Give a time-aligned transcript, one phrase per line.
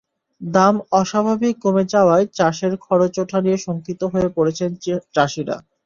[0.41, 4.69] দাম অস্বাভাবিক কমে যাওয়ায় চাষের খরচ ওঠা নিয়ে শঙ্কিত হয়ে পড়েছেন
[5.15, 5.57] চাষিরা।